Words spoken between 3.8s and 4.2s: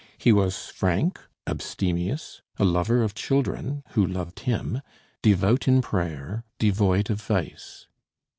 who